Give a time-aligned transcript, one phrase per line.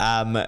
[0.00, 0.38] Um,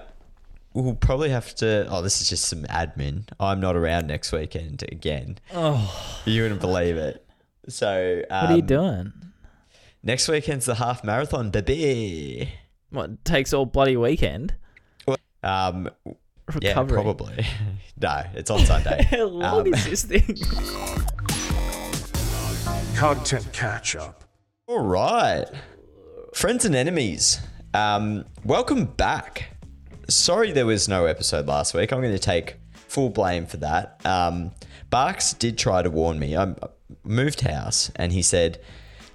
[0.73, 1.85] we'll probably have to.
[1.89, 3.27] Oh, this is just some admin.
[3.39, 5.37] I'm not around next weekend again.
[5.53, 7.25] Oh, You wouldn't believe it.
[7.69, 9.13] So, um, what are you doing?
[10.03, 12.51] Next weekend's the half marathon, baby.
[12.89, 14.55] What takes all bloody weekend?
[15.43, 15.89] Um,
[16.61, 17.45] yeah, probably.
[18.01, 19.03] no, it's on Sunday.
[19.09, 20.37] How long Um, is this thing?
[22.95, 24.23] Content catch up.
[24.67, 25.45] All right.
[26.33, 27.39] Friends and enemies,
[27.73, 29.55] um, welcome back.
[30.09, 31.91] Sorry there was no episode last week.
[31.91, 34.05] I'm going to take full blame for that.
[34.05, 34.51] Um,
[34.89, 36.37] Barks did try to warn me.
[36.37, 36.53] I
[37.03, 38.61] moved house and he said,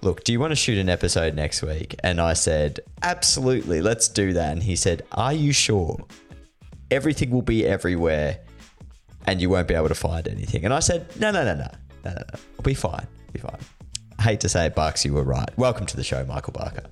[0.01, 1.95] Look, do you want to shoot an episode next week?
[2.05, 4.53] And I said, Absolutely, let's do that.
[4.53, 6.05] And he said, Are you sure?
[6.91, 8.41] Everything will be everywhere
[9.27, 10.65] and you won't be able to find anything.
[10.65, 11.69] And I said, No, no, no, no.
[12.05, 12.39] No, no, no.
[12.59, 13.07] I'll be fine.
[13.33, 13.59] Be fine.
[14.19, 15.51] I hate to say it, Barks, you were right.
[15.57, 16.85] Welcome to the show, Michael Barker.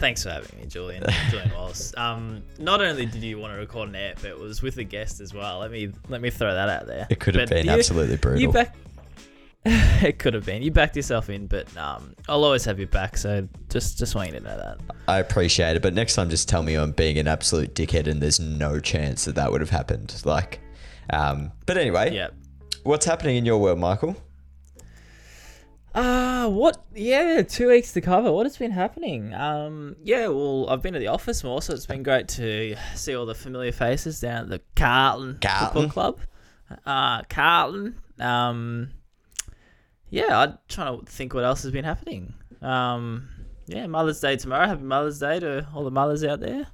[0.00, 1.04] Thanks for having me, Julian.
[1.30, 1.92] Julian Wallace.
[1.96, 5.20] Um, not only did you want to record an app, it was with a guest
[5.20, 5.58] as well.
[5.60, 7.06] Let me let me throw that out there.
[7.10, 8.40] It could have But been you- absolutely brutal.
[8.40, 8.74] You back.
[9.66, 10.62] it could have been.
[10.62, 13.18] You backed yourself in, but um, I'll always have your back.
[13.18, 14.78] So just just want you to know that.
[15.06, 18.22] I appreciate it, but next time just tell me I'm being an absolute dickhead and
[18.22, 20.18] there's no chance that that would have happened.
[20.24, 20.60] Like,
[21.12, 22.28] um, but anyway, Yeah.
[22.84, 24.16] what's happening in your world, Michael?
[25.94, 26.84] Uh, what?
[26.94, 28.30] Yeah, two weeks to cover.
[28.32, 29.34] What has been happening?
[29.34, 33.14] Um, yeah, well, I've been to the office more, so it's been great to see
[33.14, 35.66] all the familiar faces down at the Carlton, Carlton.
[35.66, 36.20] Football Club.
[36.86, 37.98] Uh, Carlton.
[38.20, 38.90] Um,
[40.10, 42.34] yeah, I'm trying to think what else has been happening.
[42.62, 43.28] Um,
[43.66, 44.66] yeah, Mother's Day tomorrow.
[44.68, 46.66] Happy Mother's Day to all the mothers out there.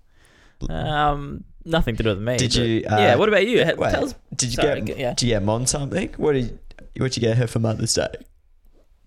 [0.69, 2.37] Um, nothing to do with me.
[2.37, 3.15] Did you, uh, yeah.
[3.17, 3.59] What about you?
[3.59, 4.15] Wait, Tell us.
[4.35, 4.99] did you sorry, get?
[4.99, 5.11] yeah.
[5.15, 6.13] Did you get Mon something?
[6.19, 6.59] What did?
[6.99, 8.09] What did you get her for Mother's Day?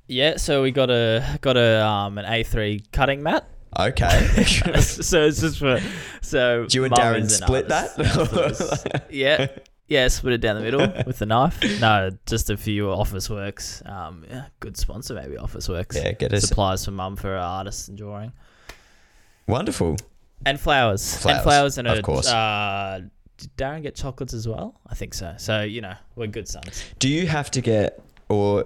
[0.10, 3.48] Yeah, so we got a got a um an A3 cutting mat.
[3.80, 4.10] Okay.
[4.82, 5.80] so it's just for
[6.22, 6.66] so.
[6.66, 9.06] Do you and Darren split that?
[9.11, 9.48] yeah,
[9.88, 11.61] yeah, split it down the middle with the knife.
[11.80, 13.88] No, just a few Officeworks.
[13.88, 15.95] Um, yeah, good sponsor maybe Officeworks.
[15.95, 18.32] Yeah, get us- supplies for mum for artists and drawing
[19.48, 19.98] Wonderful.
[20.44, 22.28] and flowers, Flowers, and flowers and of a, course.
[22.28, 23.02] Uh,
[23.38, 24.80] did Darren get chocolates as well?
[24.88, 25.36] I think so.
[25.38, 26.83] So you know we're good sons.
[26.98, 28.64] Do you have to get, or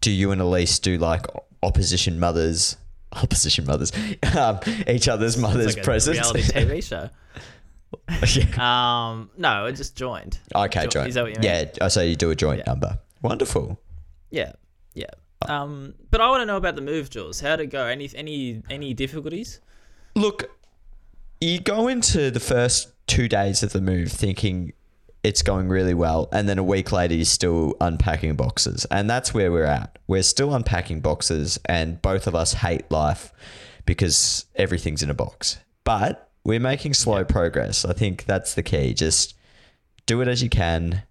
[0.00, 1.26] do you and Elise do like
[1.62, 2.76] opposition mothers,
[3.12, 3.92] opposition mothers,
[4.36, 7.08] um, each other's mothers' like a reality TV show.
[8.34, 9.08] Yeah.
[9.10, 10.38] Um, no, it just joined.
[10.54, 11.44] Okay, Jo- is that what you mean?
[11.44, 12.72] Yeah, I say you do a joint Yeah.
[12.72, 12.98] number.
[13.20, 13.78] Wonderful.
[14.30, 14.52] Yeah,
[14.94, 15.06] yeah.
[15.46, 17.40] Um, but I want to know about the move, Jules.
[17.40, 17.84] How'd it go?
[17.86, 19.60] Any any any difficulties?
[20.14, 20.50] Look,
[21.40, 24.72] you go into the first two days of the move thinking
[25.24, 29.32] it's going really well, and then a week later you're still unpacking boxes, and that's
[29.32, 29.98] where we're at.
[30.06, 33.32] We're still unpacking boxes, and both of us hate life
[33.86, 35.58] because everything's in a box.
[35.84, 37.84] But we're making slow progress.
[37.84, 38.94] I think that's the key.
[38.94, 39.34] Just
[40.06, 41.02] do it as you can.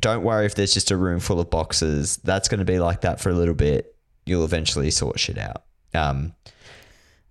[0.00, 2.18] Don't worry if there's just a room full of boxes.
[2.18, 3.96] That's going to be like that for a little bit.
[4.24, 5.62] You'll eventually sort shit out.
[5.94, 6.34] Um,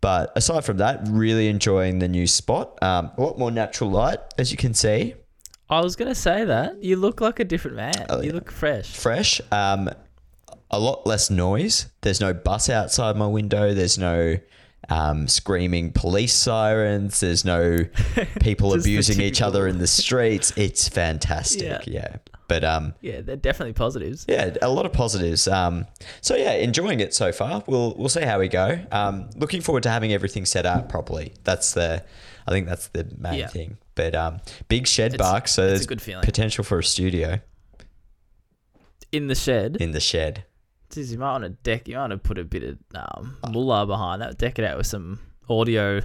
[0.02, 2.82] but aside from that, really enjoying the new spot.
[2.84, 5.16] Um, a lot more natural light, as you can see.
[5.70, 8.06] I was gonna say that you look like a different man.
[8.10, 8.34] Oh, you yeah.
[8.34, 8.92] look fresh.
[8.96, 9.42] Fresh.
[9.52, 9.90] Um,
[10.72, 11.88] a lot less noise.
[12.02, 13.74] There's no bus outside my window.
[13.74, 14.38] There's no
[14.90, 17.20] um, screaming police sirens.
[17.20, 17.80] There's no
[18.42, 20.54] people abusing each other in the streets.
[20.56, 21.64] It's fantastic.
[21.64, 21.82] Yeah.
[21.88, 22.16] Yeah.
[22.48, 24.24] But um, Yeah, they're definitely positives.
[24.30, 25.48] yeah, a lot of positives.
[25.48, 25.88] Um,
[26.22, 27.64] so yeah, enjoying it so far.
[27.66, 28.80] We'll we'll see how we go.
[28.92, 31.34] Um, looking forward to having everything set up properly.
[31.44, 32.04] That's the,
[32.46, 33.48] I think that's the main Yeah.
[33.48, 33.78] thing.
[33.96, 36.24] But um, big shed It's- bark, so there's good feeling.
[36.26, 37.40] potential for a studio
[39.12, 39.78] In the shed.
[39.80, 40.44] in the shed.
[40.90, 41.88] Jeez, you might want to deck.
[41.88, 44.38] You might want to put a bit of um, mullah behind that.
[44.38, 45.20] Deck it out with some
[45.50, 46.02] audio.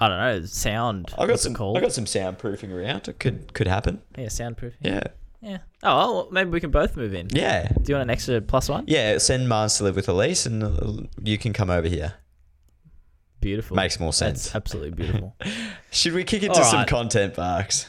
[0.00, 1.12] I don't know sound.
[1.18, 1.54] I got some.
[1.54, 3.08] I got some soundproofing around.
[3.08, 4.02] It could could happen.
[4.18, 4.74] yeah, soundproof.
[4.80, 5.02] Yeah.
[5.42, 5.58] Yeah.
[5.82, 7.28] Oh, well, maybe we can both move in.
[7.30, 7.68] Yeah.
[7.68, 8.84] Do you want an extra plus one?
[8.88, 9.18] Yeah.
[9.18, 12.14] Send Mars to live with Elise, and uh, you can come over here.
[13.46, 13.76] Beautiful.
[13.76, 14.46] Makes more sense.
[14.46, 15.36] That's absolutely beautiful.
[15.92, 16.88] Should we kick into All some right.
[16.88, 17.86] content, Barks?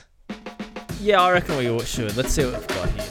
[1.02, 2.16] yeah, I reckon we should.
[2.16, 3.06] Let's see what we've got here.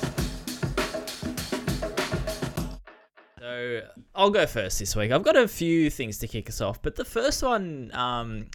[3.40, 3.80] So
[4.14, 5.10] I'll go first this week.
[5.10, 8.46] I've got a few things to kick us off, but the first one, um,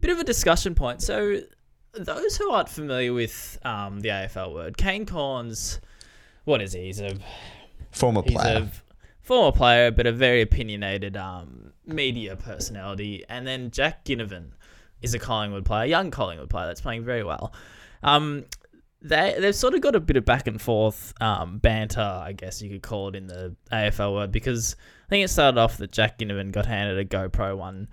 [0.00, 1.00] bit of a discussion point.
[1.00, 1.38] So
[1.92, 5.78] those who aren't familiar with um, the AFL word, Kane Cornes,
[6.46, 6.86] what is he?
[6.86, 7.16] He's a
[7.92, 8.56] Former He's player.
[8.58, 8.70] a
[9.22, 13.24] former player, but a very opinionated um, media personality.
[13.28, 14.50] And then Jack Ginnivan
[15.02, 17.52] is a Collingwood player, young Collingwood player that's playing very well.
[18.02, 18.44] Um,
[19.02, 22.62] they they've sort of got a bit of back and forth um, banter, I guess
[22.62, 25.92] you could call it in the AFL word, because I think it started off that
[25.92, 27.88] Jack Ginnivan got handed a GoPro one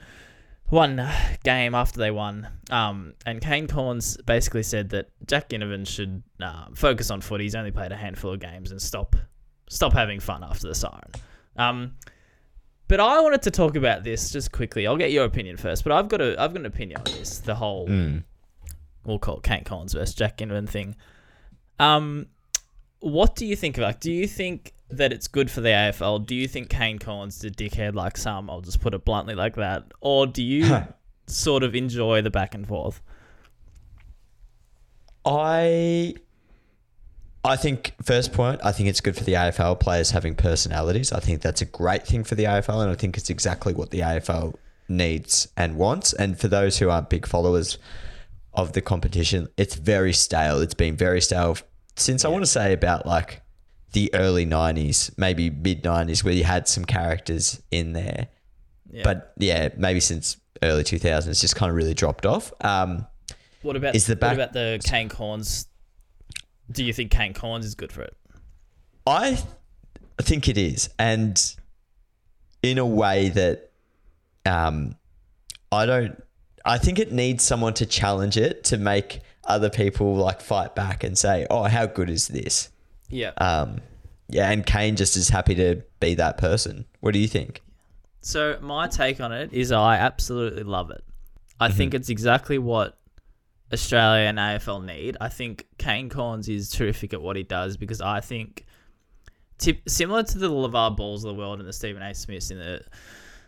[0.70, 1.08] one
[1.44, 6.68] game after they won, um, and Kane Cornes basically said that Jack Ginnivan should uh,
[6.74, 7.44] focus on footy.
[7.44, 9.16] He's only played a handful of games and stop
[9.70, 11.12] stop having fun after the siren.
[11.58, 11.94] Um,
[12.88, 14.86] but I wanted to talk about this just quickly.
[14.88, 17.40] I'll get your opinion first, but I've got a I've got an opinion on this.
[17.40, 18.24] The whole Mm.
[19.06, 20.96] we'll call it Kane Cornes versus Jack Ginnivan thing.
[21.80, 22.28] Um,
[23.00, 24.00] what do you think of it?
[24.00, 26.26] Do you think that it's good for the AFL?
[26.26, 28.50] Do you think Kane Cornes is a dickhead like some?
[28.50, 29.86] I'll just put it bluntly like that.
[30.02, 30.84] Or do you
[31.28, 33.02] sort of enjoy the back and forth?
[35.26, 36.16] I
[37.46, 41.12] I think first point, I think it's good for the AFL players having personalities.
[41.12, 43.92] I think that's a great thing for the AFL and I think it's exactly what
[43.92, 44.56] the AFL
[44.88, 46.14] needs and wants.
[46.14, 47.78] And for those who aren't big followers
[48.54, 50.62] of the competition, it's very stale.
[50.62, 51.58] It's been very stale
[51.98, 53.42] since I want to say about like
[53.92, 58.30] the early 90s, maybe mid 90s where you had some characters in there.
[58.90, 59.02] Yeah.
[59.04, 62.54] But yeah, maybe since early 2000s it's just kind of really dropped off.
[62.62, 63.06] Um
[63.64, 65.68] what about is the back- what about the Kane Cornes?
[66.74, 68.16] Do you think Kane Cornes is good for it?
[69.06, 69.38] I
[70.22, 71.40] think it is, and
[72.62, 73.72] in a way that
[74.46, 74.96] um,
[75.72, 76.22] I don't.
[76.66, 81.04] I think it needs someone to challenge it to make other people like fight back
[81.04, 82.70] and say, "Oh, how good is this?"
[83.10, 83.32] Yeah.
[83.38, 83.82] Um,
[84.30, 86.86] yeah, and Kane just is happy to be that person.
[87.02, 87.62] What do you think?
[88.22, 91.04] So my take on it is I absolutely love it.
[91.60, 92.98] I think it's exactly what
[93.74, 95.18] Australia and AFL need.
[95.20, 98.66] I think Kane Cornes is terrific at what he does because I think
[99.58, 102.14] tip, similar to the LaVar Balls of the world and the Stephen A.
[102.14, 102.82] Smiths in the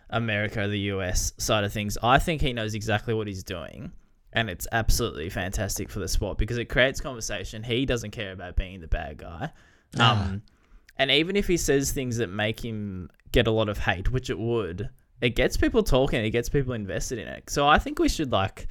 [0.10, 3.92] America, the US side of things, I think he knows exactly what he's doing.
[4.34, 7.64] And it's absolutely fantastic for the sport because it creates conversation.
[7.64, 9.52] He doesn't care about being the bad guy.
[9.98, 10.42] Um,
[10.98, 14.30] and even if he says things that make him get a lot of hate, which
[14.30, 14.90] it would,
[15.22, 16.26] it gets people talking.
[16.26, 17.50] It gets people invested in it.
[17.50, 18.68] So I think we should like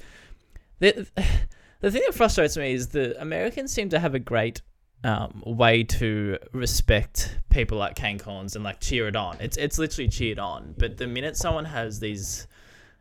[0.79, 1.07] the
[1.81, 4.61] the thing that frustrates me is the Americans seem to have a great
[5.03, 9.37] um, way to respect people like Kane Cornes and like cheer it on.
[9.39, 10.73] It's it's literally cheered on.
[10.77, 12.47] But the minute someone has these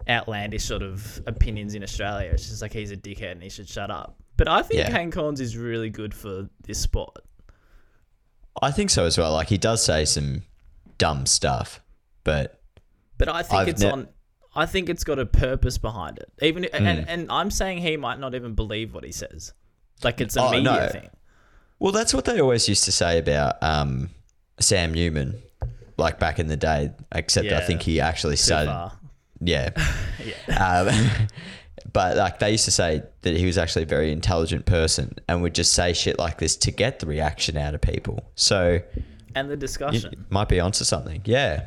[0.08, 3.68] outlandish sort of opinions in Australia, it's just like he's a dickhead and he should
[3.68, 4.16] shut up.
[4.36, 4.90] But I think Yeah.
[4.90, 7.16] Kane Cornes is really good for this sport.
[8.60, 9.32] I think so as well.
[9.32, 10.42] Like he does say some
[10.98, 11.80] dumb stuff,
[12.22, 12.60] but
[13.18, 14.08] But I think I've it's ne- on.
[14.56, 16.30] I think it's got a purpose behind it.
[16.42, 16.86] Even Hmm.
[16.86, 19.52] and and I'm saying he might not even believe what he says.
[20.02, 20.88] Like it's a Oh, media no.
[20.88, 21.10] thing.
[21.78, 24.10] Well, that's what they always used to say about um,
[24.60, 25.42] Sam Newman,
[25.96, 26.90] like back in the day.
[27.12, 28.70] Except I think he actually started.
[28.70, 28.92] far.
[29.40, 29.70] Yeah.
[30.48, 30.68] Yeah.
[30.88, 31.26] Um,
[31.92, 35.42] but like they used to say that he was actually a very intelligent person and
[35.42, 38.24] would just say shit like this to get the reaction out of people.
[38.36, 38.80] So
[39.34, 40.24] And the discussion.
[40.30, 41.20] might be onto something.
[41.24, 41.66] Yeah.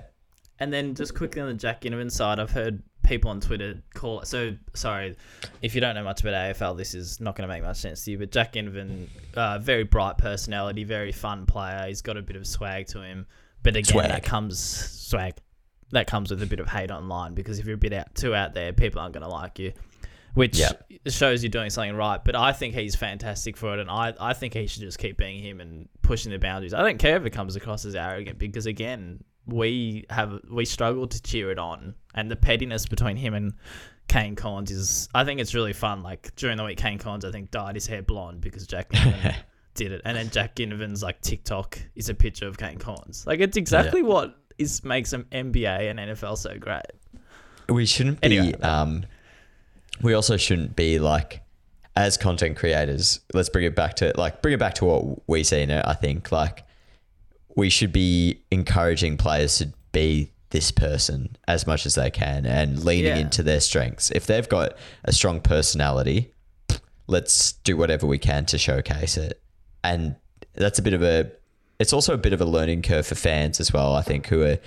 [0.59, 4.21] And then just quickly on the Jack Ginnivan side, I've heard people on Twitter call
[4.21, 4.27] it.
[4.27, 5.15] So sorry,
[5.61, 8.03] if you don't know much about AFL, this is not going to make much sense
[8.05, 8.17] to you.
[8.17, 11.85] But Jack Ginnivan, uh, very bright personality, very fun player.
[11.87, 13.27] He's got a bit of swag to him.
[13.63, 14.09] But again, Swag.
[14.09, 15.35] that comes swag.
[15.91, 18.35] That comes with a bit of hate online because if you're a bit out too
[18.35, 19.73] out there, people aren't going to like you.
[20.33, 20.91] Which Yep.
[21.07, 22.23] shows you're doing something right.
[22.23, 25.17] But I think he's fantastic for it, and I, I think he should just keep
[25.17, 26.73] being him and pushing the boundaries.
[26.75, 31.07] I don't care if it comes across as arrogant because again, we have we struggle
[31.07, 33.53] to cheer it on, and the pettiness between him and
[34.07, 35.09] Kane Cornes is.
[35.15, 36.03] I think it's really fun.
[36.03, 38.89] Like during the week, Kane Cornes I think dyed his hair blonde because Jack
[39.73, 43.25] did it, and then Jack Ginnivan's like TikTok is a picture of Kane Cornes.
[43.25, 46.81] Like it's exactly what is makes them NBA and NFL so great.
[47.69, 48.37] We shouldn't be.
[48.37, 48.59] Anyway.
[48.61, 49.05] um,
[50.01, 51.41] we also shouldn't be like,
[51.97, 53.19] as content creators.
[53.33, 55.83] Let's bring it back to like bring it back to what we see in it.
[55.85, 56.63] I think like
[57.57, 62.85] we should be encouraging players to be this person as much as they can and
[62.85, 63.17] leaning Yeah.
[63.17, 64.11] into their strengths.
[64.11, 66.31] If they've got a strong personality,
[67.07, 69.41] let's do whatever we can to showcase it.
[69.83, 70.15] And
[70.53, 71.31] that's a bit of a
[71.79, 74.41] it's also a bit of a learning curve for fans as well, I think, who
[74.43, 74.57] are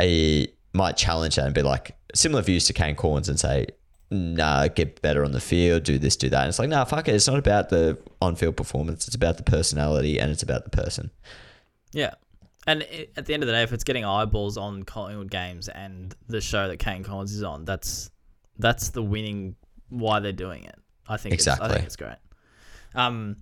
[0.00, 3.66] a might challenge that and be like similar views to Kane Cornes and say,
[4.10, 6.40] nah, get better on the field, do this, do that.
[6.40, 7.14] And it's like, nah, fuck it.
[7.14, 9.06] It's not about the on field performance.
[9.06, 11.10] It's about the personality and it's about the person.
[11.92, 12.14] Yeah.
[12.66, 12.82] And
[13.16, 16.40] at the end of the day, if it's getting eyeballs on Collingwood games and the
[16.40, 18.10] show that Kane Cornes is on, that's
[18.58, 19.56] that's the winning
[19.88, 20.74] why they're doing it.
[21.08, 22.16] I think It's, I think it's great.
[22.94, 23.36] Um.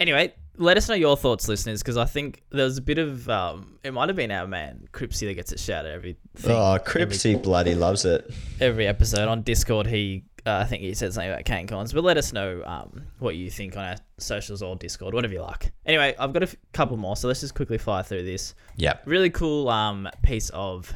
[0.00, 3.28] Anyway, let us know your thoughts, listeners, because I think there was a bit of
[3.28, 3.78] um.
[3.84, 6.84] It might have been our man Cripsy that gets it shouted every thing, Oh, every,
[7.06, 8.28] Cripsy bloody loves it.
[8.60, 9.86] every episode on Discord.
[9.86, 10.24] He.
[10.46, 13.36] Uh, I think he said something about Kane Cornes, but let us know um, what
[13.36, 15.72] you think on our socials or Discord, whatever you like.
[15.86, 19.02] Anyway, I've got a f- couple more, so let's just quickly fly through this Yep.
[19.06, 20.92] really cool um, piece of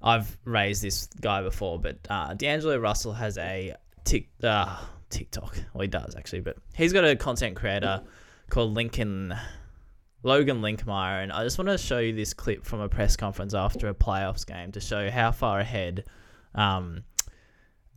[0.00, 4.78] I've raised this guy before, but uh, D'Angelo Russell has a tick, uh,
[5.10, 5.58] TikTok.
[5.74, 8.02] Well, he does actually, but he's got a content creator
[8.48, 9.34] called Lincoln
[10.22, 13.54] Logan Linkmeyer, and I just want to show you this clip from a press conference
[13.54, 16.04] after a playoffs game to show how far ahead
[16.54, 17.02] um,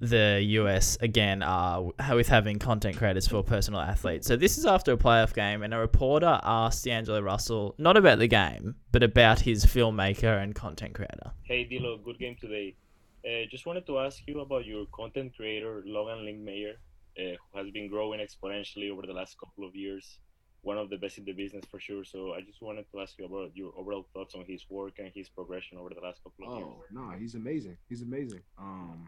[0.01, 4.27] the US again are with having content creators for personal athletes.
[4.27, 8.17] So this is after a playoff game, and a reporter asked D'Angelo Russell not about
[8.17, 11.31] the game, but about his filmmaker and content creator.
[11.43, 12.75] Hey D'Lo, good game today.
[13.23, 16.73] Uh, just wanted to ask you about your content creator Logan Linkmeyer,
[17.19, 20.17] uh, who has been growing exponentially over the last couple of years.
[20.63, 22.03] One of the best in the business for sure.
[22.03, 25.11] So I just wanted to ask you about your overall thoughts on his work and
[25.13, 26.69] his progression over the last couple of years.
[26.71, 27.77] Oh no, he's amazing.
[27.89, 28.41] He's amazing.
[28.59, 29.07] Um,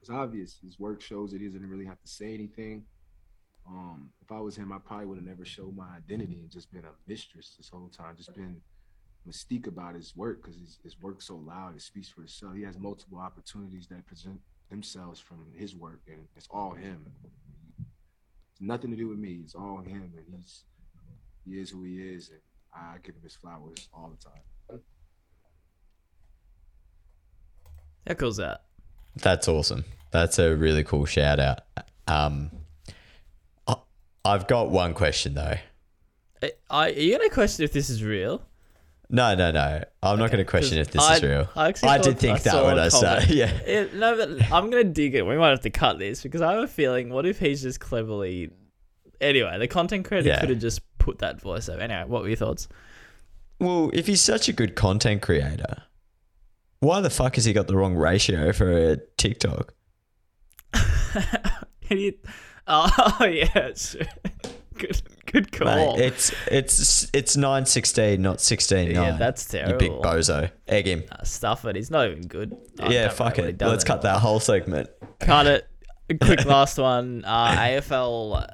[0.00, 0.58] it's obvious.
[0.62, 2.84] His work shows that he doesn't really have to say anything.
[3.66, 6.72] Um, if I was him, I probably would have never showed my identity and just
[6.72, 8.16] been a mistress this whole time.
[8.16, 8.60] Just been
[9.28, 11.76] mystique about his work because his, his work's so loud.
[11.76, 12.54] It speaks for itself.
[12.54, 14.40] He has multiple opportunities that present
[14.70, 17.04] themselves from his work, and it's all him.
[18.52, 19.40] It's nothing to do with me.
[19.44, 20.64] It's all him, and he's
[21.44, 22.40] he is who he is, and
[22.74, 24.80] I give him his flowers all the time.
[28.06, 28.67] How cool's that?
[29.22, 29.84] That's awesome.
[30.10, 31.60] That's a really cool shout out.
[32.06, 32.50] Um,
[33.66, 33.76] I-
[34.24, 35.56] I've got one question though.
[36.42, 38.42] I, I, are you gonna question if this is real?
[39.10, 39.82] No, no, no.
[40.02, 41.48] I'm not going to question if this I- is real.
[41.56, 43.30] I I did think I that when I started.
[43.30, 43.46] Yeah.
[43.66, 45.22] It, no, but I'm gonna dig it.
[45.26, 47.08] We might have to cut this because I have a feeling.
[47.08, 48.50] What if he's just cleverly?
[49.20, 50.40] Anyway, the content creator Yeah.
[50.40, 51.80] could have just put that voice over.
[51.80, 52.68] Anyway, what were your thoughts?
[53.58, 55.82] Well, if he's such a good content creator,
[56.80, 59.74] why the fuck has he got the wrong ratio for a TikTok?
[61.88, 62.24] Idiot.
[62.66, 64.02] Oh yeah, sure.
[64.76, 65.96] good, good call.
[65.96, 69.18] Mate, it's it's it's nine sixteen, not sixteen Yeah, nine.
[69.18, 70.50] that's You big bozo.
[70.66, 71.04] Egg him.
[71.10, 71.76] Uh, stuff it.
[71.76, 72.54] He's not even good.
[72.78, 73.62] I yeah, fuck know what he it.
[73.62, 74.90] Let's cut that whole segment.
[75.20, 75.66] Cut it.
[76.10, 77.24] A quick last one.
[77.24, 78.46] Uh, AFL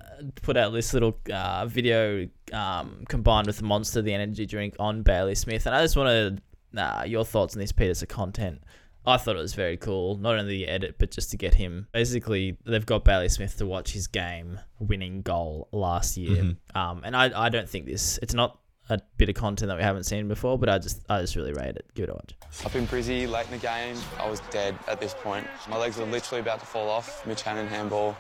[0.43, 5.35] put out this little uh, video um, combined with Monster, the energy drink, on Bailey
[5.35, 6.41] Smith, and I just wanted
[6.77, 8.63] uh, your thoughts on this piece of content.
[9.07, 11.89] I thought it was very cool, not only the edit, but just to get him.
[11.93, 16.79] Basically, they've got Bailey Smith to watch his game-winning goal last year, Mm-hmm.
[16.79, 18.19] um, and I, I don't think this.
[18.23, 18.59] It's not
[18.91, 21.53] a bit of content that we haven't seen before, but I just I just really
[21.53, 21.85] rate it.
[21.95, 22.35] Give it a watch.
[22.65, 23.97] I've been busy late in the game.
[24.19, 25.47] I was dead at this point.
[25.69, 27.27] My legs were literally about to fall off.
[27.27, 28.17] Mitch Hannan handball.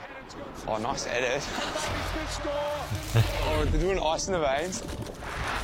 [0.66, 1.42] Oh, nice edit.
[3.14, 4.82] oh, they're doing ice in the veins.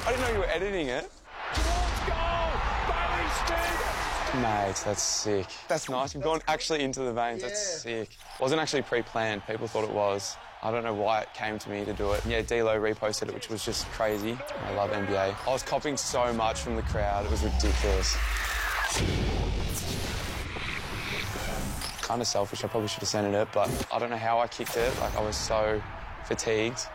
[0.07, 1.11] I didn't know you were editing it.
[4.35, 5.47] Mate, that's sick.
[5.67, 6.15] That's nice.
[6.15, 7.43] You've gone actually into the veins.
[7.43, 8.17] That's sick.
[8.39, 9.45] Wasn't actually pre-planned.
[9.47, 10.37] People thought it was.
[10.63, 12.25] I don't know why it came to me to do it.
[12.25, 14.39] Yeah, D'Lo reposted it, which was just crazy.
[14.67, 15.35] I love NBA.
[15.47, 17.25] I was copying so much from the crowd.
[17.25, 18.17] It was ridiculous.
[22.03, 22.63] Kind of selfish.
[22.63, 24.97] I probably should have sent it, but I don't know how I kicked it.
[25.01, 25.83] Like I was so
[26.27, 26.87] fatigued.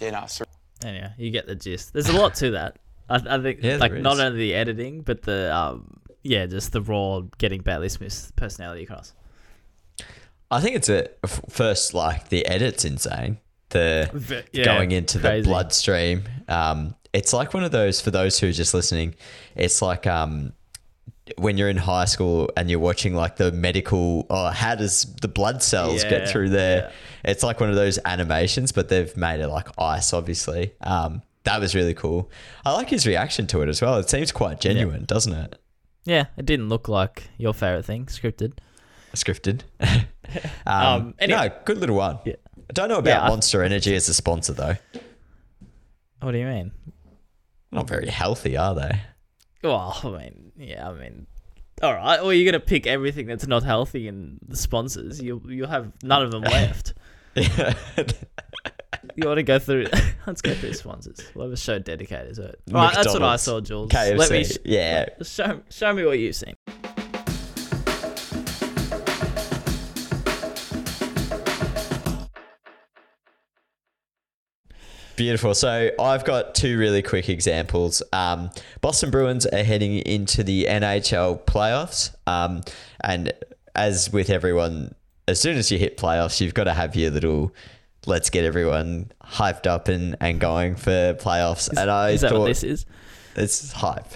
[0.00, 0.42] Yeah, no, it's
[0.84, 1.92] Anyway, you get the gist.
[1.92, 2.76] There's a lot to that.
[3.08, 6.82] I, I think Yeah, like not only the editing, but the um yeah, just the
[6.82, 9.12] raw getting Bailey Smith's personality across.
[10.50, 11.08] I think it's a
[11.48, 13.38] first like the edit's insane.
[13.70, 15.42] The yeah, going into crazy.
[15.42, 16.22] the bloodstream.
[16.48, 19.14] Um, it's like one of those for those who are just listening.
[19.54, 20.54] It's like um,
[21.36, 24.26] when you're in high school and you're watching like the medical.
[24.30, 26.78] Oh, how does the blood cells Yeah, get through there?
[27.24, 27.30] yeah.
[27.30, 30.14] It's like one of those animations, but they've made it like ice.
[30.14, 32.30] Obviously, um, that was really cool.
[32.64, 33.96] I like his reaction to it as well.
[33.98, 35.58] It seems quite genuine, doesn't it?
[36.04, 38.52] Yeah, it didn't look like your favorite thing, scripted.
[39.14, 39.62] Scripted.
[39.80, 40.06] um,
[40.66, 41.48] Um, anyway.
[41.48, 42.18] no, good little one.
[42.24, 42.34] Yeah.
[42.68, 44.76] I don't know about Yeah, I- Monster Energy as a sponsor though.
[46.20, 46.72] What do you mean?
[47.72, 49.00] Not very healthy, are they?
[49.62, 51.26] Well, I mean, yeah, I mean,
[51.82, 52.20] all right.
[52.22, 55.20] Well, you're gonna pick everything that's not healthy in the sponsors.
[55.22, 56.94] You you'll have none of them left.
[59.16, 59.86] You want to go through?
[60.26, 61.20] Let's go through sponsors.
[61.34, 62.60] We'll have a show dedicated to it.
[62.72, 63.90] All right, that's what I saw, Jules.
[63.90, 64.16] KFC.
[64.16, 65.06] Let me sh- yeah.
[65.22, 66.54] show show me what you've seen.
[75.18, 75.52] Beautiful.
[75.52, 78.04] So I've got two really quick examples.
[78.12, 78.50] Um,
[78.80, 82.14] Boston Bruins are heading into the NHL playoffs.
[82.28, 82.62] Um,
[83.00, 83.32] and
[83.74, 84.94] as with everyone,
[85.26, 87.52] as soon as you hit playoffs, you've got to have your little
[88.06, 91.68] let's get everyone hyped up and, and going for playoffs.
[91.68, 92.86] and I Is that thought what this is?
[93.36, 94.06] it's hype.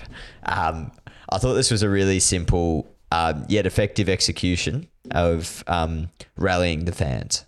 [0.44, 0.92] Um,
[1.28, 6.92] I thought this was a really simple um, yet effective execution of um, rallying the
[6.92, 7.44] fans.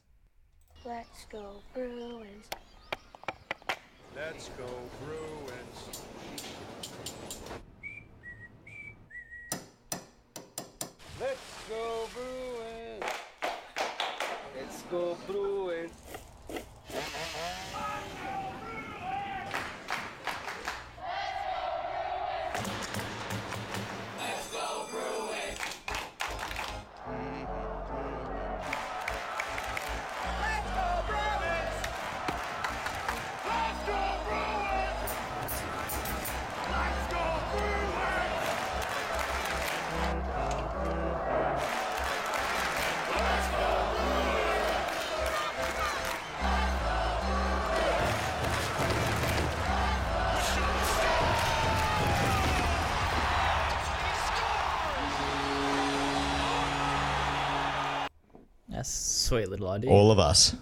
[59.35, 59.91] Sweet little idea.
[59.91, 60.55] All of us.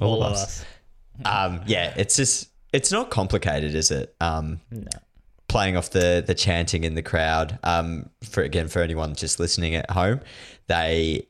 [0.00, 0.64] All of us.
[1.24, 4.14] Um, yeah, it's just it's not complicated, is it?
[4.20, 4.86] Um, No.
[5.48, 7.58] playing off the the chanting in the crowd.
[7.64, 10.20] Um, for again for anyone just listening at home,
[10.66, 11.26] they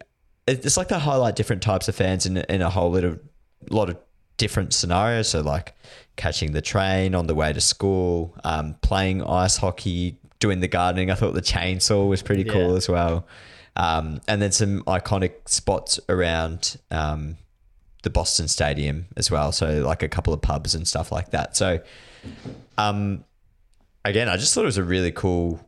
[0.48, 3.16] it's like they highlight different types of fans in in a whole little
[3.70, 3.96] lot of
[4.36, 5.28] different scenarios.
[5.28, 5.74] So like
[6.16, 11.10] catching the train on the way to school, um, playing ice hockey, doing the gardening.
[11.10, 13.26] I thought the chainsaw was pretty cool as well.
[13.76, 17.36] Um, and then some iconic spots around um,
[18.02, 19.52] the Boston Stadium as well.
[19.52, 21.56] So like a couple of pubs and stuff like that.
[21.56, 21.80] So
[22.78, 23.24] um,
[24.04, 25.60] again, I just thought it was a really cool,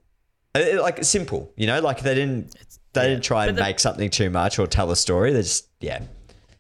[0.55, 1.53] uh, like simple.
[1.57, 2.55] You know, like they didn't
[2.95, 3.09] they yeah.
[3.09, 5.33] didn't try and the- make something too much or tell a story.
[5.33, 6.03] They just yeah.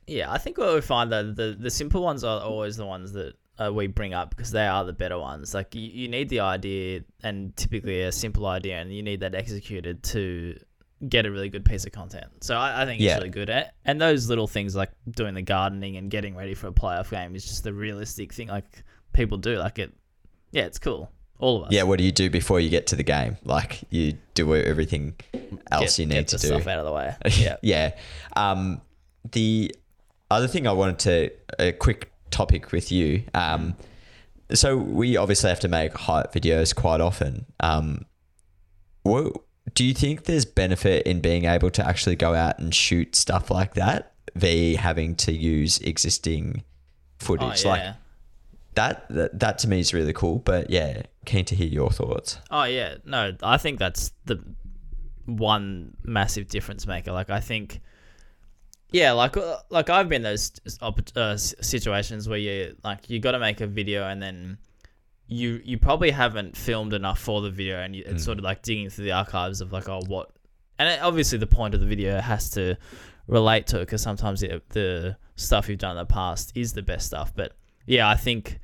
[0.06, 3.12] Yeah, I think what we find that the the simple ones are always the ones
[3.12, 5.54] that uh, we bring up because they are the better ones.
[5.54, 9.34] Like you, you need the idea and typically a simple idea, and you need that
[9.34, 10.58] executed to
[11.06, 12.26] get a really good piece of content.
[12.40, 13.12] So I, I think Yeah.
[13.12, 13.66] it's really good.
[13.84, 17.36] And those little things like doing the gardening and getting ready for a playoff game
[17.36, 19.56] is just the realistic thing like people do.
[19.58, 19.92] Like it,
[20.50, 21.10] yeah, it's cool.
[21.38, 21.72] All of us.
[21.72, 23.36] Yeah, what do you do before you get to the game?
[23.44, 25.14] Like you do everything
[25.70, 26.46] else get, you need get to the do.
[26.48, 27.14] stuff out of the way.
[27.38, 27.56] Yeah.
[27.62, 27.94] yeah.
[28.34, 28.80] Um,
[29.30, 29.72] the
[30.32, 33.22] other thing I wanted to a quick topic with you.
[33.34, 33.76] Um,
[34.52, 37.46] so we obviously have to make hype videos quite often.
[37.60, 38.04] Um,
[39.04, 39.32] what
[39.74, 43.50] do you think there's benefit in being able to actually go out and shoot stuff
[43.50, 46.62] like that, v having to use existing
[47.20, 47.64] Oh, footage?
[47.64, 47.70] yeah.
[47.70, 47.94] Like
[48.74, 50.38] that, that, that to me is really cool.
[50.38, 52.38] But yeah, keen to hear your thoughts.
[52.50, 54.38] Oh yeah, no, I think that's the
[55.26, 57.10] one massive difference maker.
[57.12, 57.80] Like I think,
[58.92, 63.38] yeah, like uh, like I've been those uh, situations where you like you got to
[63.40, 64.58] make a video and then
[65.28, 68.62] you you probably haven't filmed enough for the video and you, it's sort of like
[68.62, 70.30] digging through the archives of like oh what,
[70.78, 72.76] and it, obviously the point of the video has to
[73.26, 76.82] relate to it because sometimes the, the stuff you've done in the past is the
[76.82, 77.32] best stuff.
[77.36, 77.52] But
[77.86, 78.58] yeah, I think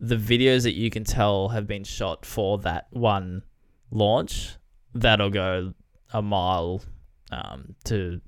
[0.00, 3.42] the videos that you can tell have been shot for that one
[3.90, 4.56] launch
[4.94, 5.74] that'll go
[6.12, 6.82] a mile
[7.30, 8.20] um, to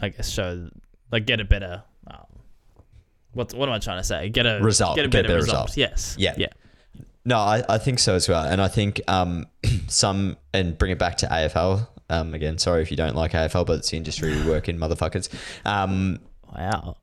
[0.00, 0.68] I guess show
[1.12, 2.26] like get a better um,
[3.32, 5.28] what what am I trying to say get a Result, get a get a better,
[5.28, 5.68] better result.
[5.68, 5.76] result.
[5.76, 6.34] yes Yeah.
[6.36, 6.46] yeah
[7.28, 8.44] No, I, I think so as well.
[8.44, 9.46] And I think um,
[9.88, 11.86] some, and bring it back to AFL.
[12.10, 14.78] Um, again, sorry if you don't like AFL, but it's the industry we work in,
[14.78, 15.28] motherfuckers.
[15.66, 16.20] Um,
[16.56, 16.96] wow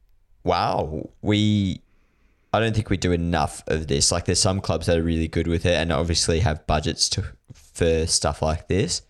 [0.45, 1.81] wow, we,
[2.53, 4.11] I don't think we do enough of this.
[4.11, 7.25] Like, there's some clubs that are really good with it and obviously have budgets to
[7.53, 9.01] for stuff like this.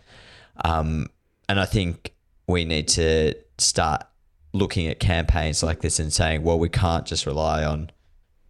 [0.63, 1.07] Um,
[1.47, 2.13] and I think
[2.47, 4.07] we need to start
[4.53, 7.91] looking at campaigns like this and saying, well, we can't just rely on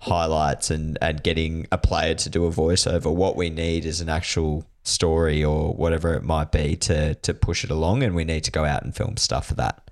[0.06, 3.14] highlights and, and getting a player to do a voiceover.
[3.14, 7.64] What we need is an actual story or whatever it might be to, to push
[7.64, 8.04] it along.
[8.04, 9.90] And we need to go out and film stuff for that.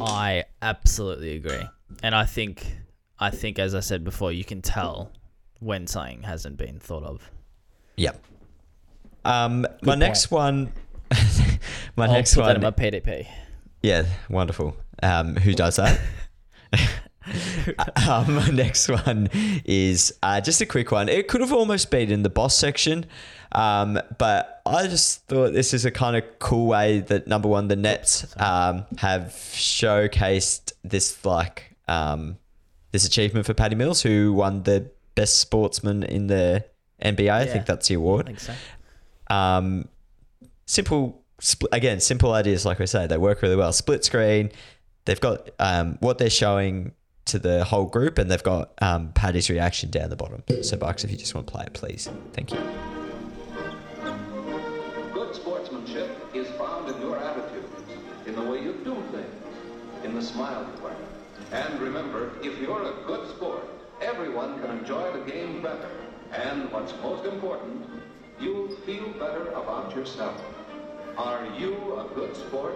[0.00, 1.64] I absolutely agree
[2.02, 2.66] and I think
[3.18, 5.12] I think as I said before you can tell
[5.60, 7.30] when something hasn't been thought of
[7.96, 8.20] Yep.
[9.24, 10.72] Um, my next one,
[11.96, 13.26] my I'll next put that one, in my PDP
[13.82, 14.76] yeah, wonderful.
[15.02, 16.00] Um, who does that?
[18.08, 19.28] um, my next one
[19.64, 21.08] is uh, just a quick one.
[21.08, 23.06] It could have almost been in the boss section,
[23.52, 27.68] um, but I just thought this is a kind of cool way that number one,
[27.68, 32.38] the Nets um, have showcased this like um,
[32.92, 36.64] this achievement for Patty Mills, who won the best sportsman in the
[37.02, 37.30] NBA.
[37.30, 38.26] I think that's the award.
[38.26, 38.54] I think so
[39.34, 39.88] Um,
[40.66, 43.72] simple, spl- again, simple ideas, like we say, they work really well.
[43.72, 44.50] Split screen,
[45.04, 46.92] they've got um, what they're showing
[47.26, 50.42] to the whole group, and they've got um, Patty's reaction down the bottom.
[50.62, 52.08] So, Barks, if you just want to play it, please.
[52.32, 52.58] Thank you.
[55.12, 57.68] Good sportsmanship is found in your attitudes,
[58.26, 60.96] in the way you do things, in the smile you wear.
[61.52, 63.62] And remember, if you're a good sport,
[64.00, 65.90] everyone can enjoy the game better.
[66.32, 67.86] And what's most important,
[68.40, 70.42] you'll feel better about yourself.
[71.16, 72.74] Are you a good sport?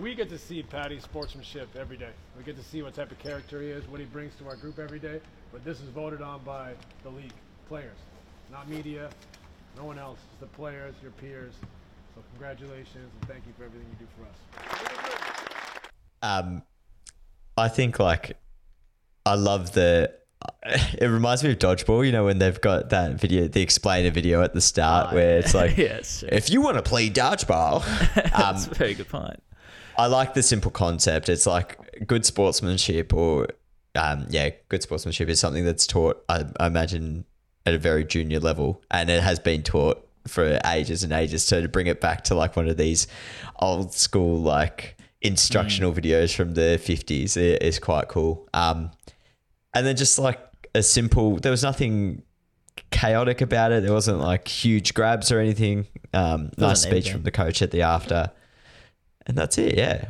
[0.00, 2.10] We get to see Patty's sportsmanship every day.
[2.36, 4.56] We get to see what type of character he is, what he brings to our
[4.56, 5.20] group every day.
[5.52, 7.32] But this is voted on by the league
[7.68, 7.96] players,
[8.50, 9.10] not media,
[9.76, 10.18] no one else.
[10.30, 11.54] It's the players, your peers.
[12.14, 15.80] So congratulations and thank you for everything you do for us.
[16.22, 16.62] Um,
[17.56, 18.36] I think like
[19.26, 20.14] I love the.
[21.00, 22.06] It reminds me of dodgeball.
[22.06, 25.30] You know when they've got that video, the explainer video at the start, Oh, where
[25.32, 25.38] yeah.
[25.38, 27.84] it's like, Yes, if you want to play dodgeball,
[28.14, 29.42] That's um, a very good point.
[29.98, 31.28] I like the simple concept.
[31.28, 33.48] It's like good sportsmanship, or
[33.96, 36.24] um, yeah, good sportsmanship is something that's taught.
[36.28, 37.24] I, I imagine
[37.66, 41.44] at a very junior level, and it has been taught for ages and ages.
[41.44, 43.08] So to bring it back to like one of these
[43.58, 48.48] old school like instructional videos from the fifties is quite cool.
[48.54, 48.92] Um,
[49.74, 50.40] and then just like
[50.74, 52.22] a simple, there was nothing
[52.90, 53.82] chaotic about it.
[53.82, 55.88] There wasn't like huge grabs or anything.
[56.14, 57.12] Um, nice speech anything.
[57.12, 58.30] from the coach at the after,
[59.28, 59.76] and that's it.
[59.76, 60.06] Yeah,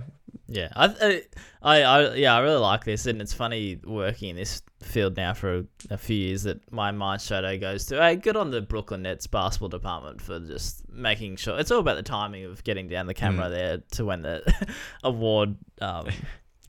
[0.51, 1.23] Yeah, I,
[1.63, 5.35] I, I, yeah, I really like this, and it's funny working in this field now
[5.35, 8.01] for a, a few years that my mind shadow goes to.
[8.01, 11.59] Hey, good on the Brooklyn Nets basketball department for just making sure.
[11.59, 14.71] It's all about the timing of getting down the camera there to when the
[15.05, 16.09] award um,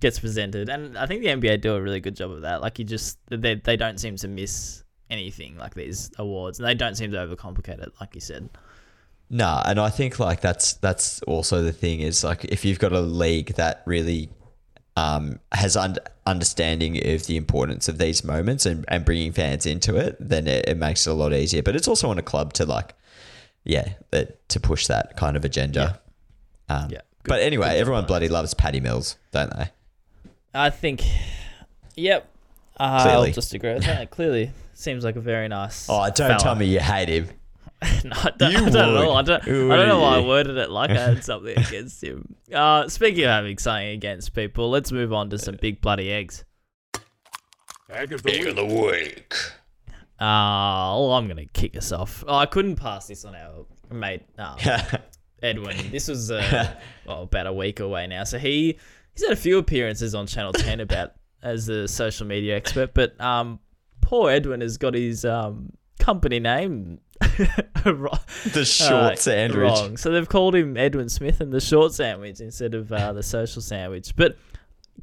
[0.02, 2.62] gets presented, and I think the NBA do a really good job of that.
[2.62, 6.76] Like you just they they don't seem to miss anything like these awards, and they
[6.76, 8.50] don't seem to overcomplicate it, like you said.
[9.30, 12.94] No, and I think like that's that's also the thing is like if you've got
[12.94, 14.30] a league that really
[14.96, 19.96] um, has un- understanding of the importance of these moments and, and bringing fans into
[19.96, 21.62] it, then it, it makes it a lot easier.
[21.62, 22.96] But it's also on a club to like,
[23.64, 26.02] yeah, that, to push that kind of agenda.
[26.68, 29.70] Um, Yeah, but anyway, good everyone bloody loves Patty Mills, don't they?
[30.54, 31.04] I think,
[31.96, 32.28] yep.
[32.78, 33.28] Uh, Clearly.
[33.30, 34.10] I'll just agree with that.
[34.10, 35.88] Clearly, seems like a very nice.
[35.90, 36.40] Oh, don't fella.
[36.40, 37.30] tell me you hate him.
[38.04, 39.12] no, I don't, You I don't know.
[39.14, 42.36] I don't, I don't know why I worded it like I had something against him.
[42.54, 46.44] Uh, speaking of having something against people, let's move on to some big bloody eggs.
[47.90, 48.56] Egg of the week.
[48.56, 49.34] the week.
[50.20, 52.24] Uh, well, I'm gonna kick us off.
[52.28, 54.58] Oh, I couldn't pass this on our mate um,
[55.44, 55.78] Edwin.
[55.92, 58.26] This was uh, well about a week away now.
[58.26, 58.78] So he
[59.14, 63.20] he's had a few appearances on Channel Ten about as a social media expert, but
[63.22, 63.60] um,
[64.02, 69.60] poor Edwin has got his um company name The short uh, sandwich.
[69.60, 69.98] wrong.
[69.98, 73.62] So they've called him Edwin Smith and the short sandwich instead of uh, the social
[73.62, 74.16] sandwich.
[74.16, 74.38] But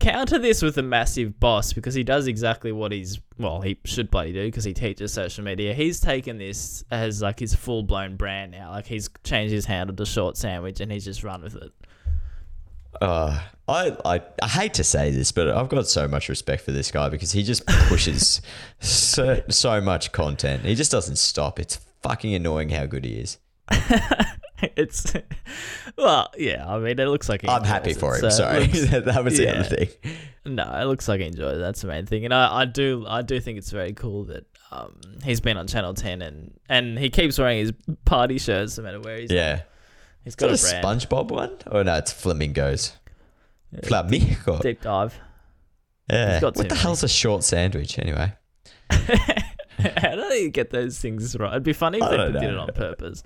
[0.01, 4.11] counter this with a massive boss because he does exactly what he's well he should
[4.11, 5.75] bloody do because he teaches social media.
[5.75, 8.71] He's taken this as like his full blown brand now.
[8.71, 11.73] Like he's changed his handle to short sandwich and he's just run with it.
[13.01, 16.71] Uh, I, I I hate to say this, but I've got so much respect for
[16.73, 18.41] this guy because he just pushes
[18.81, 20.65] so so much content.
[20.65, 21.59] He just doesn't stop.
[21.59, 23.39] It's fucking annoying how good he is.
[24.61, 25.13] it's
[25.99, 26.65] well, yeah.
[26.67, 28.21] I mean, it looks like he I'm happy it, for him.
[28.21, 29.53] so Sorry, looks- that, was the yeah.
[29.53, 29.89] other thing.
[30.45, 31.59] No, it looks like he enjoys it.
[31.59, 34.45] That's the main thing, and I, I do I do think it's very cool that
[34.71, 37.73] um he's been on Channel Ten and and he keeps wearing his
[38.05, 39.33] party shirts no matter where he's.
[39.33, 39.63] Yeah.
[40.27, 40.83] He's Is got that a a.
[40.83, 41.57] SpongeBob one?
[41.71, 42.93] Oh no, it's flamingos.
[43.83, 44.61] Flamigo.
[44.61, 45.19] Deep dive.
[46.11, 46.41] Yeah.
[46.41, 46.75] What the many.
[46.77, 48.33] hell's a short sandwich anyway?
[48.91, 51.51] How do you get those things right?
[51.51, 53.23] It'd be funny if they did it on purpose.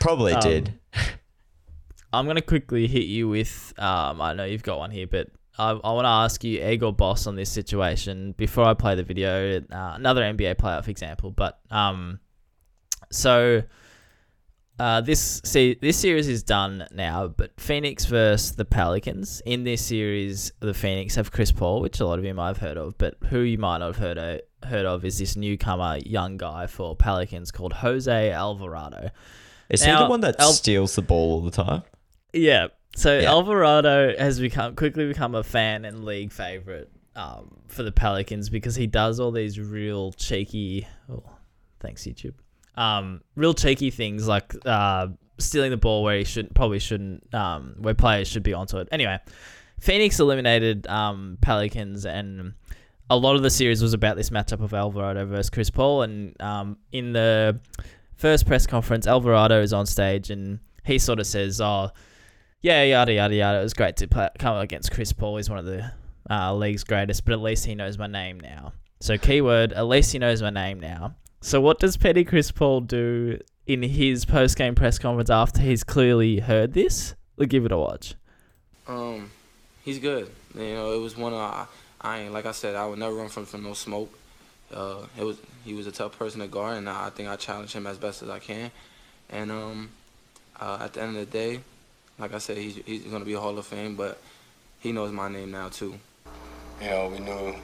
[0.00, 0.78] Probably Um, did.
[2.12, 3.74] I'm gonna quickly hit you with.
[3.78, 5.28] Um, I know you've got one here, but
[5.58, 8.94] I, I want to ask you, egg or boss, on this situation before I play
[8.94, 9.58] the video.
[9.60, 12.18] Uh, another NBA playoff example, but um,
[13.10, 13.62] so
[14.78, 19.40] uh, this see this series is done now, but Phoenix versus the Pelicans.
[19.46, 22.58] In this series, the Phoenix have Chris Paul, which a lot of you might have
[22.58, 25.98] heard of, but who you might not have heard of, heard of is this newcomer
[25.98, 29.10] young guy for Pelicans called Jose Alvarado.
[29.70, 31.82] Is he the one that Al- steals the ball all the time?
[32.32, 32.68] Yeah.
[32.96, 33.30] So Yeah.
[33.30, 38.74] Alvarado has become quickly become a fan and league favorite um, for the Pelicans because
[38.74, 40.86] he does all these real cheeky.
[41.08, 41.22] Oh,
[41.80, 42.34] thanks YouTube.
[42.76, 45.08] Um, real cheeky things like uh,
[45.38, 47.32] stealing the ball where he should probably shouldn't.
[47.34, 48.88] Um, where players should be onto it.
[48.92, 49.18] Anyway,
[49.80, 52.54] Phoenix eliminated um, Pelicans and.
[53.10, 56.40] A lot of the series was about this matchup of Alvarado versus Chris Paul, and
[56.40, 57.60] um, in the
[58.16, 61.90] first press conference, Alvarado is on stage and he sort of says, "Oh,
[62.64, 63.60] yeah, yada yada yada.
[63.60, 65.36] It was great to play, come against Chris Paul.
[65.36, 65.92] He's one of the
[66.30, 68.72] uh, league's greatest, but at least he knows my name now.
[69.00, 71.14] So keyword, at least he knows my name now.
[71.44, 75.84] So what does Petty Chris Paul do in his post game press conference after he's
[75.84, 77.14] clearly heard this?
[77.36, 78.14] We'll give it a watch.
[78.88, 79.30] Um,
[79.84, 80.30] he's good.
[80.54, 81.66] You know, it was one of I,
[82.00, 84.10] I ain't like I said I would never run from from no smoke.
[84.72, 87.36] Uh, it was he was a tough person to guard, and I, I think I
[87.36, 88.70] challenged him as best as I can.
[89.28, 89.90] And um,
[90.58, 91.60] uh, at the end of the day,
[92.18, 94.18] like I said, he's he's gonna be a Hall of Fame, but
[94.80, 95.98] he knows my name now too.
[96.80, 97.54] You know, we knew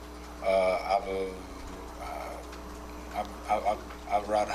[0.44, 0.98] uh,
[3.14, 3.78] Ava, uh, Ava,
[4.10, 4.52] Alvarado.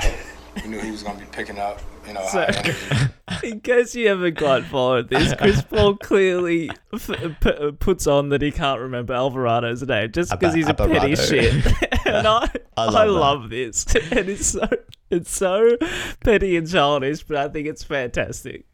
[0.64, 1.80] we knew he was gonna be picking up.
[2.08, 3.12] You know, So- high energy.
[3.44, 7.10] In case you haven't quite followed this, Chris Paul clearly f-
[7.42, 11.16] p- puts on that he can't remember Alvarado's name just because Abba- he's a petty
[11.16, 11.54] shit.
[12.06, 13.86] and I, I I love love, this.
[14.12, 14.68] And it's so
[15.10, 15.78] it's so
[16.22, 18.66] petty and childish, but I think it's fantastic.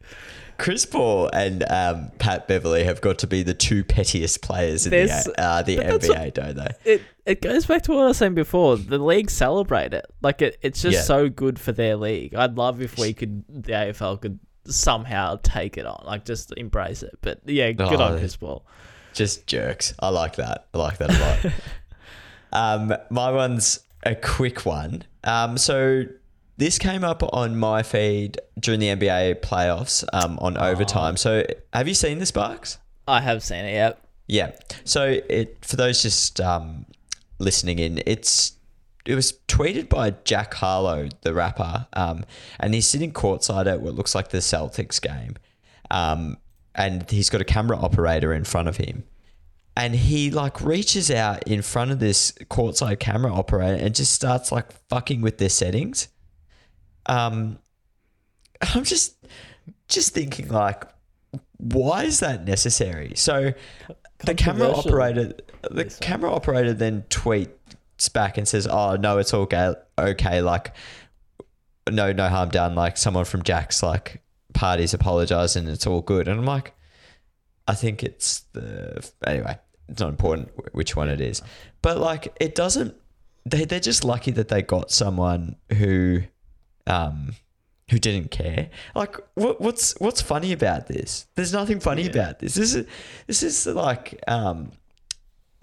[0.61, 4.91] Chris Paul and um, Pat Beverley have got to be the two pettiest players in
[4.91, 6.69] There's- the, uh, the NBA, don't they?
[6.85, 8.77] It it goes back to what I was saying before.
[8.77, 10.05] The league celebrate it.
[10.21, 11.01] Like it, it's just Yeah.
[11.01, 12.35] so good for their league.
[12.35, 17.01] I'd love if we could the AFL could somehow take it on, like just embrace
[17.01, 17.17] it.
[17.21, 18.63] But yeah, good Oh, on Chris Paul.
[19.13, 19.93] Just jerks.
[19.99, 20.67] I like that.
[20.73, 21.53] I like that a lot.
[22.91, 25.03] um, my one's a quick one.
[25.23, 26.03] Um, so
[26.61, 31.17] this came up on my feed during the NBA playoffs um, on overtime.
[31.17, 31.43] So
[31.73, 32.77] have you seen the Sparks?
[33.07, 33.73] I have seen it.
[33.73, 34.07] Yep.
[34.27, 34.51] Yeah.
[34.83, 36.85] So it for those just um,
[37.39, 38.53] listening in, it's
[39.05, 42.25] it was tweeted by Jack Harlow, the rapper, um,
[42.59, 45.37] and he's sitting courtside at what looks like the Celtics game,
[45.89, 46.37] um,
[46.75, 49.03] and he's got a camera operator in front of him,
[49.75, 54.51] and he like reaches out in front of this courtside camera operator and just starts
[54.51, 56.07] like fucking with their settings.
[57.11, 57.59] Um,
[58.61, 59.15] I'm just
[59.87, 60.83] just thinking like,
[61.57, 63.13] why is that necessary?
[63.15, 63.53] So
[64.19, 65.33] the camera operator,
[65.69, 69.73] the camera operator then tweets back and says, "Oh no, it's all okay.
[69.99, 70.73] Okay, like
[71.89, 72.75] no, no harm done.
[72.75, 74.21] Like someone from Jack's like
[74.53, 76.73] parties apologized and it's all good." And I'm like,
[77.67, 79.57] I think it's the anyway.
[79.89, 81.41] It's not important which one it is,
[81.81, 82.95] but like it doesn't.
[83.45, 86.21] They they're just lucky that they got someone who,
[86.87, 87.35] um,
[87.89, 88.69] who didn't care.
[88.95, 91.27] Like what what's what's funny about this?
[91.35, 92.55] There's nothing funny about this.
[92.55, 92.85] This is
[93.27, 94.71] this is like um.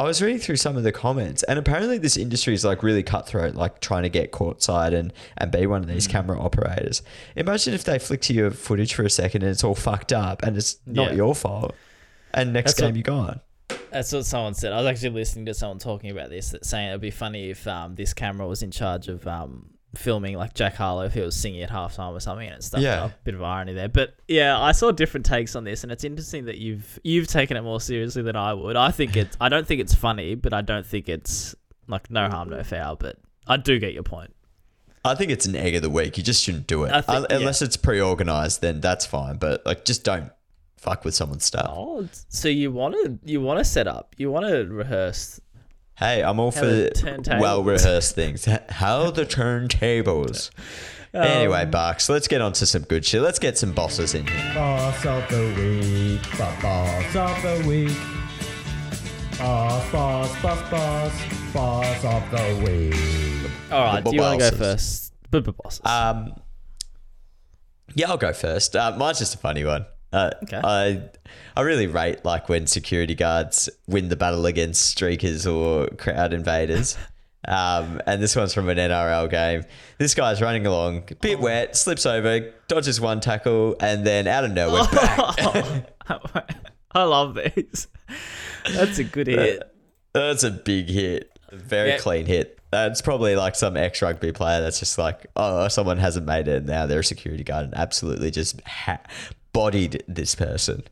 [0.00, 3.02] I was reading through some of the comments, and apparently this industry is like really
[3.02, 7.02] cutthroat, like trying to get courtside and and be one of these camera operators.
[7.34, 10.44] Imagine if they flick to your footage for a second and it's all fucked up
[10.44, 11.16] and it's not Yeah.
[11.16, 11.74] your fault,
[12.32, 13.40] and next That's game what- you're gone.
[13.90, 14.72] That's what someone said.
[14.72, 17.66] I was actually listening to someone talking about this, that saying it'd be funny if
[17.66, 21.34] um, this camera was in charge of um, filming like Jack Harlow if he was
[21.36, 23.04] singing at halftime or something, and it's stuck Yeah.
[23.04, 23.24] up.
[23.24, 26.46] Bit of irony there, but yeah, I saw different takes on this, and it's interesting
[26.46, 28.76] that you've you've taken it more seriously than I would.
[28.76, 31.54] I think it's I don't think it's funny, but I don't think it's
[31.86, 32.96] like no harm, no foul.
[32.96, 34.34] But I do get your point.
[35.04, 36.18] I think it's an egg of the week.
[36.18, 38.60] You just shouldn't do it think- Un- unless it's pre-organized.
[38.60, 40.30] Then that's fine, but like just don't
[40.76, 41.66] fuck with someone's stuff.
[41.74, 45.40] Oh, so you want to you want to set up, you want to rehearse.
[45.98, 46.90] Hey, I'm all How for
[47.40, 48.44] well rehearsed things.
[48.68, 50.50] How the turntables.
[51.12, 53.20] anyway, Um, Barks, let's get on to some good shit.
[53.20, 54.52] Let's get some bosses in here.
[54.54, 57.96] Boss of the week, boss of the week.
[59.38, 61.12] Boss, boss, boss, boss,
[61.52, 63.50] boss of the week.
[63.72, 65.12] All right, do you want to go first?
[65.30, 65.80] B- b- bosses.
[65.84, 66.34] Um,
[67.94, 68.76] yeah, I'll go first.
[68.76, 69.84] Uh, mine's just a funny one.
[70.12, 70.60] Uh, Okay.
[70.62, 71.02] I
[71.56, 76.96] I really rate like when security guards win the battle against streakers or crowd invaders.
[77.46, 79.62] Um, and this one's from an NRL game.
[79.96, 84.44] This guy's running along, a bit wet, slips over, dodges one tackle, and then out
[84.44, 85.84] of nowhere, bang.
[86.92, 87.86] I love these.
[88.70, 89.62] That's a good hit.
[90.12, 91.38] That's a big hit.
[91.50, 91.98] A very Yeah.
[91.98, 92.58] clean hit.
[92.70, 96.56] That's probably like some ex rugby player that's just like, oh, someone hasn't made it.
[96.58, 99.00] and Now they're a security guard and absolutely just ha-
[99.52, 100.84] bodied this person.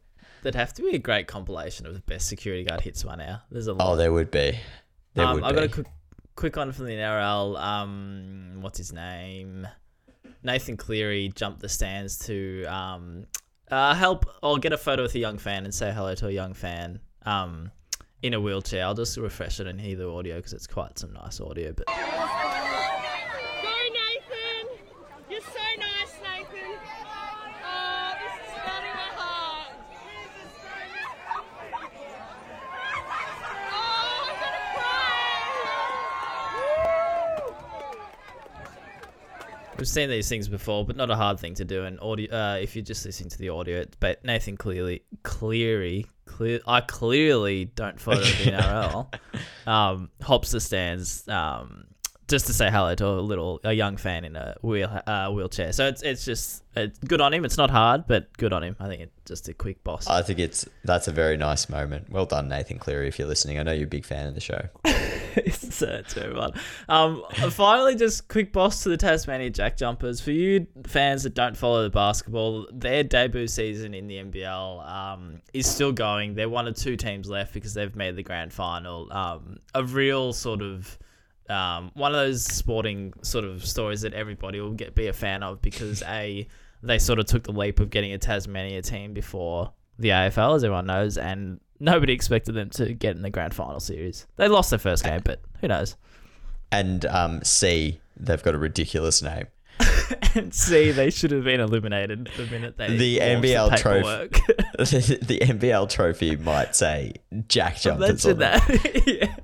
[0.42, 3.42] There'd have to be a great compilation of the best security guard hits by now.
[3.51, 3.92] There's a lot.
[3.92, 4.59] Oh, there would be.
[5.14, 5.55] There um, would I be.
[5.55, 5.87] got a quick,
[6.37, 7.61] quick one from the NRL.
[7.61, 9.66] Um, what's his name?
[10.42, 13.27] Nathan Cleary jumped the stands to um,
[13.71, 16.31] uh, help or get a photo with a young fan and say hello to a
[16.31, 17.71] young fan um,
[18.23, 18.85] in a wheelchair.
[18.85, 21.73] I'll just refresh it and hear the audio because it's quite some nice audio.
[21.73, 21.92] But Go,
[23.92, 24.69] Nathan!
[25.29, 26.79] You're so nice, Nathan.
[27.64, 29.73] Oh, this is melting my heart.
[33.73, 34.27] Oh,
[39.76, 41.85] I'm We've seen these things before, but not a hard thing to do.
[41.85, 46.59] And audio, uh, if you're just listening to the audio, but Nathan Clearly, Cleary, clear.
[46.66, 49.14] I clearly don't follow the NRL.
[49.68, 51.27] Um, hops the stands.
[51.29, 51.87] Um,
[52.29, 55.73] just to say hello to a little a young fan in a wheel uh, wheelchair.
[55.73, 57.45] So it's it's just it's good on him.
[57.45, 58.77] It's not hard, but good on him.
[58.81, 60.07] I think it's just a quick boss.
[60.09, 62.11] I think it's that's a very nice moment.
[62.11, 63.59] Well done, Nathan Cleary, if you're listening.
[63.59, 64.61] I know you're a big fan of the show.
[64.85, 66.53] it's, uh, it's very fun.
[66.89, 70.21] Um, finally, just quick boss to the Tasmania Jack Jumpers.
[70.21, 75.41] For you fans that don't follow the basketball, their debut season in the NBL um,
[75.55, 76.35] is still going.
[76.35, 79.12] They're one of two teams left because they've made the grand final.
[79.12, 80.99] Um, a real sort of
[81.50, 85.42] um, one of those sporting sort of stories that everybody will get be a fan
[85.42, 86.46] of because a
[86.82, 90.64] they sort of took the leap of getting a Tasmania team before the AFL, as
[90.64, 94.26] everyone knows, and nobody expected them to get in the grand final series.
[94.37, 95.96] They lost their first game, but who knows?
[96.70, 99.46] And um, C, they've got a ridiculous name.
[100.35, 104.42] and C, they should have been eliminated the minute they The NBL the trophy.
[104.78, 107.14] the, the NBL trophy might say
[107.48, 108.24] Jack Jumpers.
[108.24, 109.06] Imagine that.
[109.06, 109.37] yeah,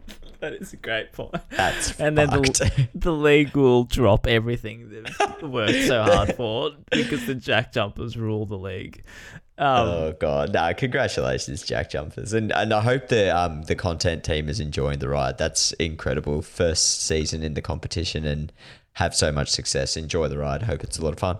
[0.43, 1.37] that is a great point.
[1.51, 7.25] That's and then the, the league will drop everything they've worked so hard for because
[7.27, 9.05] the Jack Jumpers rule the league.
[9.57, 10.75] Um, oh god, no!
[10.75, 15.09] Congratulations, Jack Jumpers, and and I hope the um the content team is enjoying the
[15.09, 15.39] ride.
[15.39, 16.43] That's incredible.
[16.43, 18.53] First season in the competition and
[18.95, 19.97] have so much success.
[19.97, 20.63] Enjoy the ride.
[20.63, 21.39] Hope it's a lot of fun.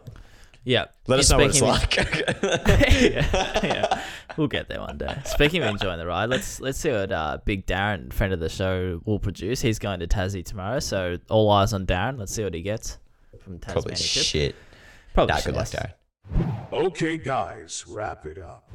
[0.65, 0.87] Yeah.
[1.07, 1.97] Let us know what it's Speaking like.
[3.03, 4.03] yeah, yeah.
[4.37, 5.21] We'll get there one day.
[5.25, 8.49] Speaking of enjoying the ride, let's let's see what uh, Big Darren, friend of the
[8.49, 9.61] show, will produce.
[9.61, 12.19] He's going to Tassie tomorrow, so all eyes on Darren.
[12.19, 12.99] Let's see what he gets
[13.41, 13.83] from Tasmania.
[13.83, 14.25] Probably trip.
[14.25, 14.55] shit.
[15.15, 15.81] Probably Nah, good luck, shit.
[15.81, 15.93] Darren.
[16.73, 18.71] Okay, guys, wrap it up.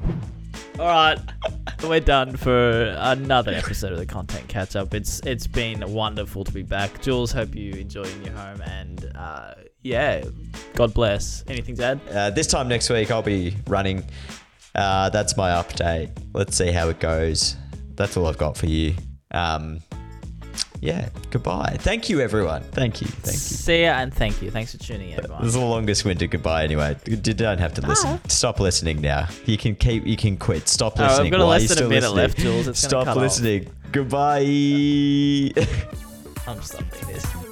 [0.80, 1.20] All right,
[1.84, 4.94] we're done for another episode of the content catch up.
[4.94, 7.02] It's it's been wonderful to be back.
[7.02, 9.54] Jules, hope you enjoyed in your home, and uh,
[9.88, 10.24] yeah,
[10.76, 11.44] God bless.
[11.48, 12.00] Anything to add?
[12.12, 14.04] Uh, this time next week, I'll be running.
[14.76, 16.12] Uh, that's my update.
[16.34, 17.56] Let's see how it goes.
[17.96, 18.94] That's all I've got for you.
[19.32, 19.80] Um,
[20.80, 21.76] yeah, goodbye.
[21.80, 22.62] Thank you, everyone.
[22.62, 23.08] Thank you.
[23.08, 23.40] Thank you.
[23.40, 24.52] See ya and thank you.
[24.52, 25.42] Thanks for tuning in, everyone.
[25.42, 26.96] This is the longest winter goodbye anyway.
[27.08, 28.20] You don't have to listen.
[28.30, 29.28] Stop listening now.
[29.46, 30.06] You can keep.
[30.06, 30.68] You can quit.
[30.68, 31.32] Stop Oh, I've listening.
[31.32, 32.16] got Why less than a minute listening?
[32.18, 32.68] left, Jules.
[32.68, 33.24] It's Stop cut off.
[33.24, 33.72] listening.
[33.92, 34.44] Goodbye.
[36.48, 37.47] I'm stopping this.